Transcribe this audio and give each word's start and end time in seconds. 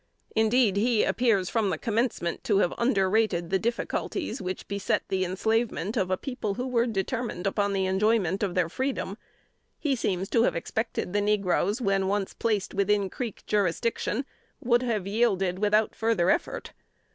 Indeed, 0.35 0.77
he 0.77 1.03
appears 1.03 1.47
from 1.51 1.69
the 1.69 1.77
commencement 1.77 2.43
to 2.45 2.57
have 2.57 2.73
under 2.75 3.07
rated 3.07 3.51
the 3.51 3.59
difficulties 3.59 4.41
which 4.41 4.67
beset 4.67 5.03
the 5.09 5.23
enslavement 5.23 5.95
of 5.95 6.09
a 6.09 6.17
people 6.17 6.55
who 6.55 6.65
were 6.65 6.87
determined 6.87 7.45
upon 7.45 7.71
the 7.71 7.85
enjoyment 7.85 8.41
of 8.41 8.71
freedom; 8.71 9.15
he 9.77 9.95
seems 9.95 10.27
to 10.29 10.41
have 10.41 10.55
expected 10.55 11.13
the 11.13 11.21
negroes, 11.21 11.81
when 11.81 12.07
once 12.07 12.33
placed 12.33 12.73
within 12.73 13.11
Creek 13.11 13.43
jurisdiction, 13.45 14.25
would 14.59 14.81
have 14.81 15.05
yielded 15.05 15.59
without 15.59 15.93
further 15.93 16.31
effort. 16.31 16.73